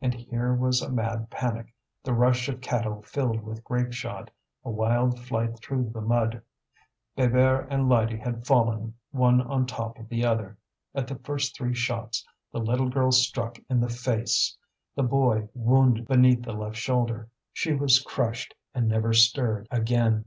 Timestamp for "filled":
3.02-3.42